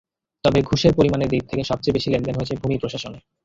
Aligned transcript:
তবে 0.43 0.59
ঘুষের 0.61 0.93
পরিমাণের 0.95 1.29
দিক 1.29 1.43
থেকে 1.47 1.63
সবচেয়ে 1.63 1.95
বেশি 1.97 2.07
লেনদেন 2.09 2.35
হয়েছে 2.37 2.59
ভূমি 2.61 2.77
প্রশাসনে। 2.81 3.19